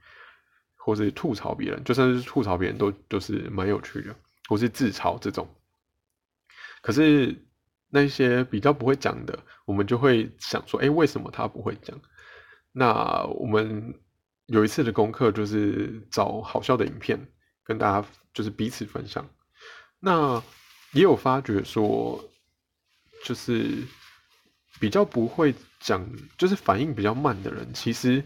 [0.89, 4.17] 或者吐槽别人，就算是吐槽别人都都是蛮有趣的，
[4.49, 5.47] 或是自嘲这种。
[6.81, 7.37] 可是
[7.91, 12.01] 那些比较不会讲的，我们就会想说，哎，为什么他不会讲？
[12.73, 13.95] 那我们。
[14.51, 17.21] 有一次的功课就是找好笑的影片
[17.63, 19.29] 跟大家就是彼此分享，
[20.01, 20.43] 那
[20.95, 22.19] 也有发觉说，
[23.27, 23.85] 就是
[24.81, 26.03] 比较不会讲，
[26.39, 28.25] 就是反应比较慢的人，其实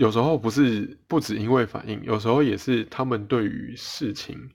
[0.00, 4.50] 有时候不是不止因为反应，有时候也是他们对于事情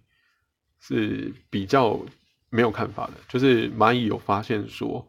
[0.79, 2.03] 是比较
[2.49, 3.13] 没有看法的。
[3.29, 5.08] 就是蚂蚁有发现说，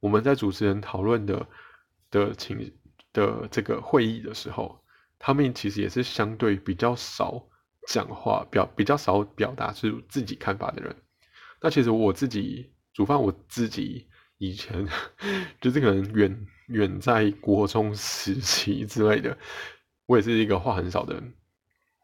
[0.00, 1.46] 我们在主持人讨论的
[2.10, 2.72] 的情。
[3.10, 4.78] 的这个会议的时候，
[5.18, 7.42] 他们其实也是相对比较少
[7.88, 10.94] 讲话，表比较少表达出自己看法的人。
[11.60, 14.06] 那其实我自己煮饭，我自己
[14.38, 14.86] 以前
[15.60, 19.36] 就是可能远远在国中时期之类的，
[20.06, 21.34] 我也是一个话很少的人。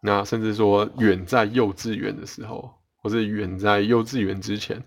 [0.03, 4.85] 那甚至说远在幼稚园的时候，或是远在幼稚园之前，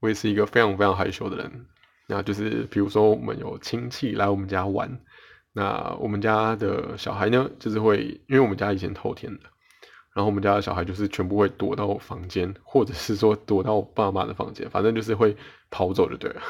[0.00, 1.66] 我也是一个非常非常害羞的人。
[2.06, 5.00] 那就是比如说我们有亲戚来我们家玩。
[5.52, 9.44] 那我们家的小孩呢，就是会，因为我们家以前透天的，
[10.18, 15.36] 然后我们家的小孩就是全部会躲到我房间，或者是说躲到我爸妈的房间，反正就是会
[15.70, 16.42] 跑走就对了。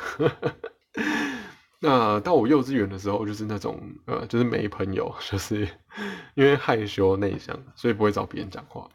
[1.79, 5.69] 那到我幼稚园的时候，就是那种呃，就是没朋友，就是
[6.35, 8.89] 因为害羞内向，所以不会找别人讲话。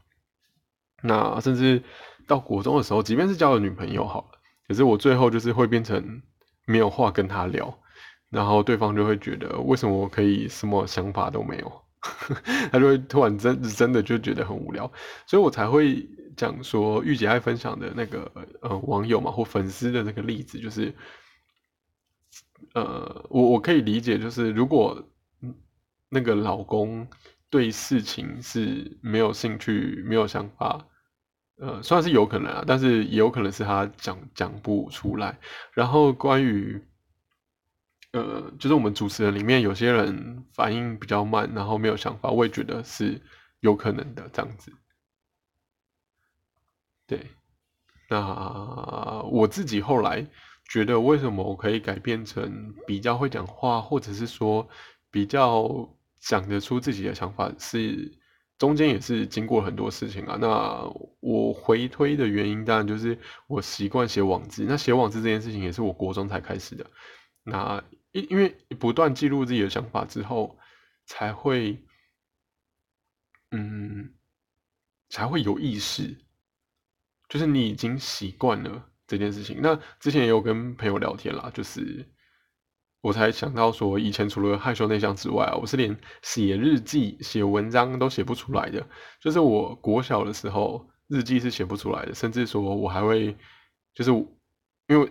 [1.03, 1.83] 那甚至
[2.25, 6.23] 到国中的时候，即便是交了女朋友好了，可是我最后就是会变成
[6.65, 7.77] 没有话跟他聊。
[8.31, 11.82] 然后对方就会觉得，为什么我可以什么想法都没有？
[12.71, 14.91] 他就会突然真真的就觉得很无聊，
[15.25, 18.29] 所以我才会讲说玉姐爱分享的那个
[18.61, 20.93] 呃网友嘛或粉丝的那个例子，就是
[22.73, 25.01] 呃我我可以理解，就是如果
[26.09, 27.07] 那个老公
[27.49, 30.85] 对事情是没有兴趣、没有想法，
[31.57, 35.39] 呃，虽然是有可能啊，但是也有可能是他讲讲不出来。
[35.73, 36.83] 然后关于。
[38.13, 43.19] 呃，就是我们主持人里面有些人反应比较慢，然后没有想法，我也觉得是
[43.59, 44.71] 有可能的这样子。
[47.07, 47.27] 对，
[48.09, 50.25] 那我自己后来
[50.69, 54.67] 觉得，为什么我可以改变成比较会讲话，或者是说
[55.09, 55.89] 比较
[56.19, 58.11] 讲得出自己的想法，是
[58.59, 60.37] 中间也是经过很多事情啊。
[60.39, 60.87] 那
[61.19, 64.65] 我回推的原因，当然就是我习惯写网字。
[64.65, 66.85] 那写网字这件事情，也是我国中才开始的。
[67.43, 67.83] 那
[68.13, 68.49] 因因为
[68.79, 70.57] 不断记录自己的想法之后，
[71.05, 71.83] 才会，
[73.51, 74.13] 嗯，
[75.09, 76.17] 才会有意识。
[77.27, 79.59] 就是你已经习惯了这件事情。
[79.61, 82.07] 那之前也有跟朋友聊天啦，就是
[83.01, 88.87] 我才想到说，以前除了害羞内向之外啊，我是连写日记、写文章都写不出来的。
[89.19, 93.35] 就是我国小的时候，日记是写不出来的，甚至说我还会，
[93.95, 94.11] 就是
[94.87, 95.09] 因为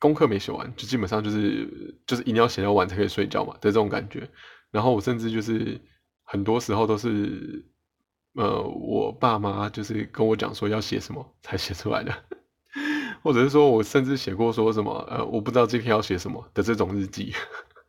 [0.00, 4.28] 功课没写完，就基本上就是就是一定要写到晚才可以睡觉嘛的这种感觉。
[4.72, 5.80] 然后我甚至就是
[6.24, 7.64] 很多时候都是。
[8.34, 12.14] 呃，我爸妈就是跟我讲说要写什么才写出来的，
[13.24, 17.34] 或者是说我甚至写过说什么呃，我不知道今天要写什么的这种日记，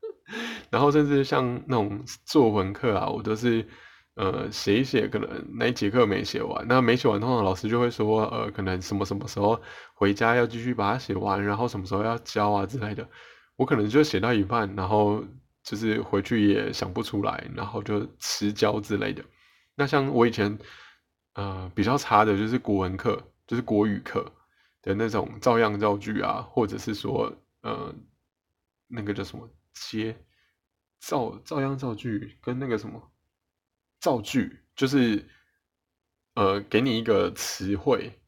[0.72, 3.64] 然后甚至像那种作文课啊，我都是
[4.16, 9.62] 呃写一写，可能那一节课没写完，那没写完，通常老师就会说呃，可能什么什么时候
[9.94, 13.08] 回家要继续把它写完，然后什么时候要交啊之类的，
[13.56, 15.24] 我可能就写到一半，然后
[15.64, 19.24] 就是回去也想不出来，然后就迟交之类的。
[19.76, 20.58] 那像我以前，
[21.34, 24.32] 呃，比较差的就是国文课，就是国语课
[24.82, 27.32] 的那种照样造句啊，或者是说，
[27.62, 27.94] 呃，
[28.88, 30.16] 那个叫什么接
[31.00, 33.02] 照照样造句，跟那个什么
[34.02, 35.26] 造句，就是
[36.34, 38.20] 呃，给你一个词汇，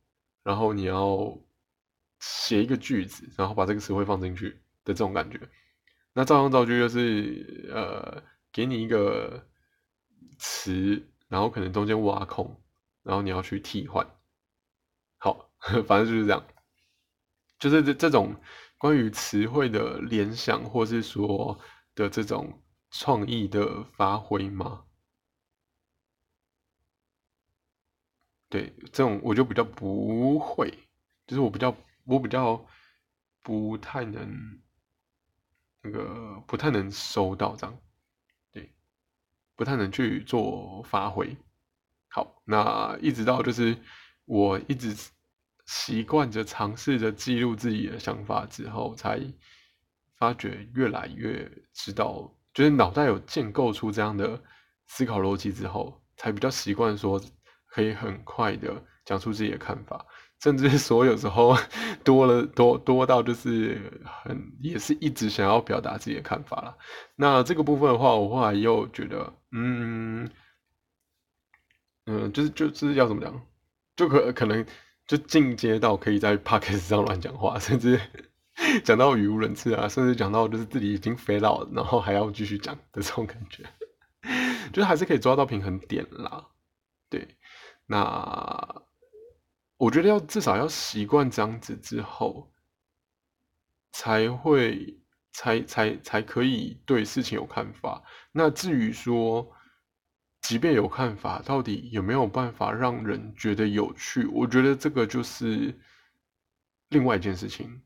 [0.43, 1.37] 然后你要
[2.21, 4.51] 写一个句子，然后把这个词汇放进去
[4.85, 5.37] 的这种感觉。
[6.13, 9.45] 那照样造句就是呃，给你一个
[10.37, 11.09] 词。
[11.29, 12.61] 然后可能中间挖空，
[13.01, 14.07] 然后你要去替换。
[15.17, 15.49] 好，
[15.87, 16.45] 反正就是这样，
[17.57, 18.35] 就是这这种
[18.77, 21.59] 关于词汇的联想，或是说
[21.95, 22.61] 的这种
[22.91, 24.83] 创意的发挥吗？
[28.53, 30.71] 对，这种我就比较不会，
[31.25, 31.75] 就是我比较
[32.05, 32.63] 我比较
[33.41, 34.61] 不太能
[35.81, 37.75] 那个不太能收到这样。
[39.55, 41.35] 不太能去做发挥。
[42.09, 43.77] 好，那一直到就是
[44.25, 44.95] 我一直
[45.65, 49.19] 习惯着尝试着记录自己的想法之后，才
[50.17, 54.41] 发觉越来越知道，就是脑袋有建构出这样的
[54.87, 57.21] 思考逻辑之后，才比较习惯说
[57.73, 58.71] 可以很快的
[59.05, 60.05] 讲出自己的看法。
[60.41, 61.55] 甚至说有时候
[62.03, 66.77] 多了多多到就是很也是一直想要表达自己的看法了。
[67.15, 70.29] 那这个部分的话，我后来又觉得，嗯
[72.05, 73.41] 嗯，就是就是要怎么讲，
[73.95, 74.65] 就可可能
[75.07, 77.97] 就进阶到可以在 podcast 上乱讲话，甚至
[78.83, 83.63] 讲到语无伦次啊，甚至讲到就是自己已经飞到，然后还要继续讲的这种感觉，
[84.73, 86.47] 就是还是可以抓到平衡点啦。
[87.85, 88.81] 那。
[89.75, 92.53] 我觉得要至少要习惯这样子之后，
[93.91, 94.97] 才会
[95.33, 98.01] 才才才可以对事情有看法。
[98.31, 99.51] 那至于说，
[100.41, 104.25] 即便有看法，到底有没有办法让人觉得有趣？
[104.27, 105.77] 我觉得这个就是
[106.89, 107.81] 另外一件事情。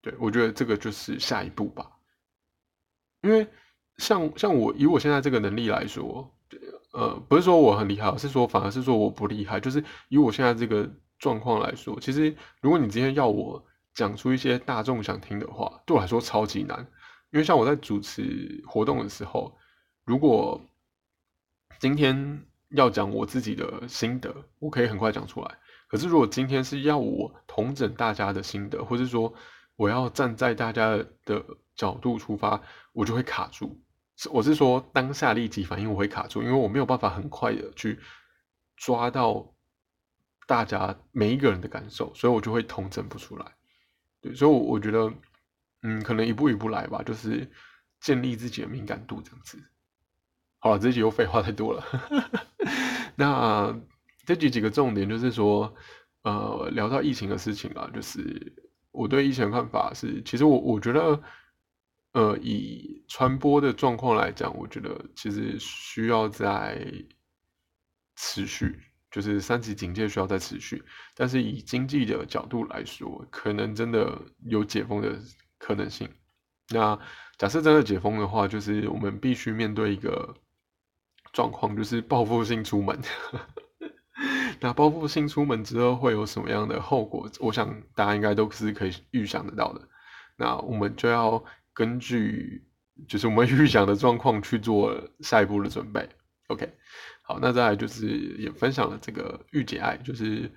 [0.00, 1.90] 对我觉得这个就是下一步吧。
[3.20, 3.46] 因为
[3.98, 6.37] 像像我以我现在这个能力来说，
[6.92, 9.60] 呃，不是说我很厉害，是说反而是说我不厉害。
[9.60, 10.88] 就是以我现在这个。
[11.20, 13.60] 状况来说，其实如果你今天要我
[13.92, 16.78] 讲出一些大众想听的话，对我来说超级难。
[17.32, 19.52] 因为像我在主持活动的时候，
[20.04, 20.60] 如果
[21.80, 25.58] 今天要讲我自己的心得，我可以很快讲出来。
[25.88, 29.34] 可是如果今天是要我统整大家的心得，或者说
[29.74, 32.62] 我要站在大家的角度出发，
[32.92, 33.76] 我就会卡住。
[34.30, 37.98] 我是说当下立即反应我会卡住，因为我没有办法很快的去
[38.76, 39.54] 抓到。
[40.46, 43.44] 大家每一个人的感受，所以我就会统整不出来。
[44.22, 45.12] 对，所以，我我觉得，
[45.82, 47.46] 嗯，可能一步一步来吧，就是
[48.00, 49.62] 建立自己的敏感度这样子。
[50.58, 51.84] 好了，这集又废话太多了。
[53.14, 53.78] 那
[54.24, 55.74] 这集几个重点就是说，
[56.22, 58.56] 呃，聊到疫情的事情啊，就是
[58.90, 61.22] 我对疫情的看法是，其实我我觉得，
[62.12, 66.86] 呃，以传播的状况来讲，我觉得其实需要在
[68.16, 68.80] 持续。
[69.10, 70.84] 就是三级警戒需要再持续，
[71.14, 75.18] 但是以经济的角度来说，可能真的有解封的
[75.56, 76.06] 可能性。
[76.68, 76.96] 那
[77.38, 80.34] 假设真的解封的话，就是我们必须面对一个
[81.32, 83.00] 状况，就是报复性出门，
[84.60, 87.30] 那报复性出门之后会有什么样的后果？
[87.40, 89.88] 我想大家应该都是可以预想得到的。
[90.36, 91.42] 那我们就要
[91.78, 92.60] 根据
[93.06, 96.08] 就是我们预想的状况去做下一步的准备。
[96.48, 96.68] OK，
[97.22, 100.50] 好，那再来就是也分享了这个御姐爱，就是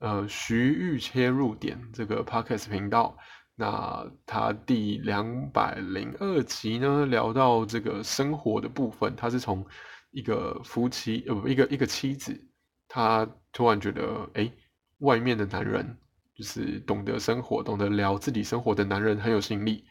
[0.00, 3.16] 呃徐玉切入点这个 Podcast 频道。
[3.54, 9.64] 那他第两百零二集呢，聊到这个生活的部分，他是从
[10.10, 12.38] 一个夫妻呃不一个一个妻子，
[12.86, 14.52] 他突然觉得哎，
[14.98, 15.96] 外面的男人
[16.34, 19.86] 就是懂得生活、懂得聊自己生活的男人很有吸引力，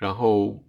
[0.00, 0.64] 然后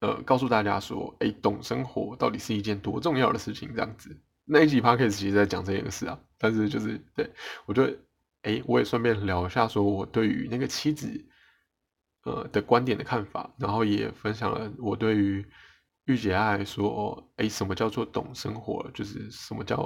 [0.00, 4.18] 呃告诉大家说，哎，懂生活到底是一件多重要的事情，这样子。
[4.46, 7.30] 那一集 podcast 其实在讲这件事啊，但是就是对
[7.66, 7.94] 我觉得。
[8.42, 11.06] 哎，我也顺便聊一下，说我对于那个妻子，
[12.24, 15.46] 呃的观点的看法，然后也分享了我对于
[16.06, 19.76] 御姐爱说，哎，什么叫做懂生活，就是什么叫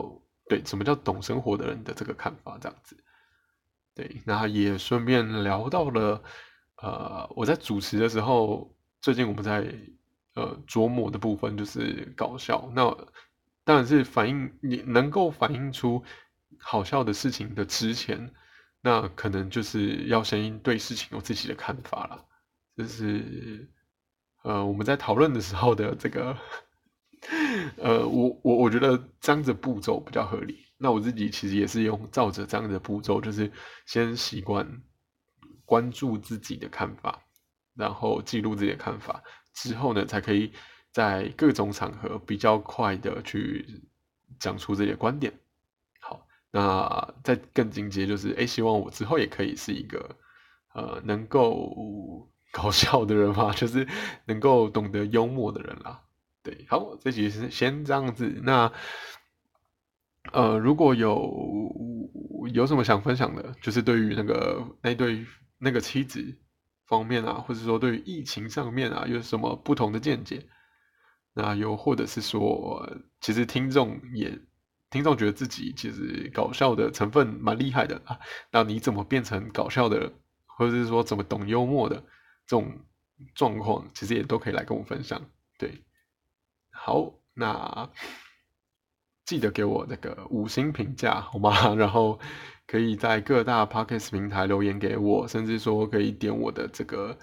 [0.49, 2.97] 对，什么叫懂生活的人的这个看法，这样子。
[3.93, 6.23] 对，那也顺便聊到了，
[6.85, 9.75] 呃，我在主持的时候，最近我们在
[10.35, 12.95] 呃琢磨的部分就是搞笑，那
[13.65, 16.05] 当然是反映你能够反映出
[16.59, 18.31] 好笑的事情的之前。
[18.83, 22.23] 那可能就是要先对事情有自己的看法了，
[22.77, 23.67] 就是
[24.43, 26.37] 呃我们在讨论的时候的这个，
[27.79, 30.67] 呃我我我觉得这样子步骤比较合理。
[30.77, 33.51] 那我自己其实也是用照着这样的步骤，就是
[33.87, 34.83] 先习惯
[35.65, 37.23] 关注自己的看法，
[37.75, 40.53] 然后记录自己的看法，之后呢才可以
[40.93, 43.83] 在各种场合比较快的去
[44.39, 45.33] 讲出自己的观点。
[46.01, 50.17] 好那再更进阶就是，哎，希望我之后也可以是一个，
[50.75, 53.87] 呃，能够搞笑的人嘛， 就是
[54.27, 56.03] 能够懂得幽默的人啦。
[56.43, 58.41] 对，好，这集是先这样子。
[58.45, 58.71] 那，
[60.33, 61.35] 呃，如果有
[62.53, 65.25] 有什么想分享的，就是对于那个那对
[65.65, 66.39] 那个妻子
[66.87, 70.47] 方面啊，或者说对于疫情上面啊，有什么不同的见解？
[71.33, 72.89] 那又或者是说，
[73.21, 74.39] 其实听众也。
[74.91, 78.21] 听众觉得自己其实搞笑的成分蛮厉害的啊，
[78.53, 80.13] 那你怎么变成搞笑的，
[80.47, 81.97] 或者是说怎么懂幽默的
[82.47, 82.79] 这种
[83.35, 85.21] 状况，其实也都可以来跟我分享。
[85.59, 85.83] 对，
[86.71, 87.91] 好，那
[89.25, 91.51] 记得给我那个五星评价好吗？
[91.75, 92.21] 然后
[92.67, 97.19] 可以在各大 podcast 平台留言给我，甚至说可以点我的这个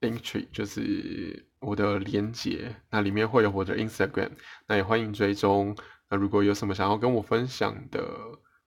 [0.00, 4.30] link tree，就是我的连接，那里面会有我的 Instagram，
[4.66, 5.76] 那也欢迎追踪。
[6.08, 8.02] 那如果有什么想要跟我分享的，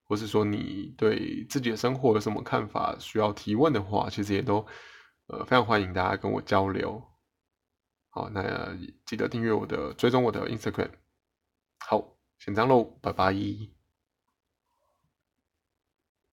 [0.06, 4.66] 或是说你对自己的生活有什么看法，需要提问的话，其实也都
[5.28, 7.03] 呃非常欢迎大家跟我交流。
[8.10, 10.91] 好，那记得订阅我的，追踪我的 Instagram。
[11.80, 13.84] 好，先这样喽，拜拜。